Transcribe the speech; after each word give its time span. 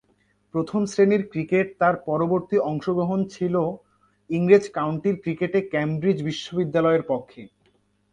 প্রথম-শ্রেণীর 0.53 1.23
ক্রিকেটে 1.31 1.71
তার 1.79 1.95
পরবর্তী 2.05 2.57
অংশগ্রহণ 2.69 3.19
ছিল 3.25 3.55
ইংরেজ 4.29 4.65
কাউন্টি 4.69 5.11
ক্রিকেটে 5.23 5.59
ক্যামব্রিজ 5.71 6.17
বিশ্ববিদ্যালয়ের 6.23 7.03
পক্ষে। 7.03 7.41